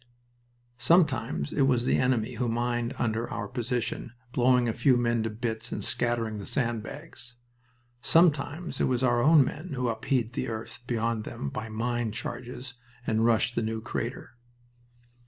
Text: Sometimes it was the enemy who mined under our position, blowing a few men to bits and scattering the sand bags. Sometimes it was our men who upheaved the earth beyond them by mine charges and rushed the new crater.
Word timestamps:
Sometimes 0.79 1.53
it 1.53 1.67
was 1.67 1.85
the 1.85 1.97
enemy 1.97 2.33
who 2.37 2.47
mined 2.49 2.95
under 2.97 3.29
our 3.29 3.47
position, 3.47 4.13
blowing 4.31 4.67
a 4.67 4.73
few 4.73 4.97
men 4.97 5.21
to 5.21 5.29
bits 5.29 5.71
and 5.71 5.85
scattering 5.85 6.39
the 6.39 6.47
sand 6.47 6.81
bags. 6.81 7.35
Sometimes 8.01 8.81
it 8.81 8.85
was 8.85 9.03
our 9.03 9.23
men 9.35 9.73
who 9.73 9.89
upheaved 9.89 10.33
the 10.33 10.47
earth 10.49 10.79
beyond 10.87 11.23
them 11.23 11.49
by 11.51 11.69
mine 11.69 12.11
charges 12.11 12.73
and 13.05 13.25
rushed 13.25 13.53
the 13.53 13.61
new 13.61 13.79
crater. 13.79 14.31